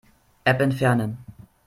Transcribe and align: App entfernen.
App 0.51 0.59
entfernen. 0.61 1.19